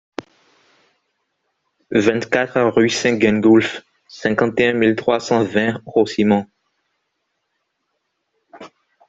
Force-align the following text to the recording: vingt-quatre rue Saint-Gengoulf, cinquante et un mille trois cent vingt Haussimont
vingt-quatre 1.91 2.59
rue 2.71 2.89
Saint-Gengoulf, 2.89 3.83
cinquante 4.07 4.59
et 4.59 4.69
un 4.69 4.73
mille 4.73 4.95
trois 4.95 5.19
cent 5.19 5.43
vingt 5.43 5.79
Haussimont 5.85 6.47